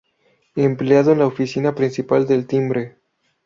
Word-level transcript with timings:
Empleado 0.55 1.11
en 1.11 1.19
la 1.19 1.27
Oficina 1.27 1.75
principal 1.75 2.25
del 2.25 2.47
Timbre. 2.47 2.95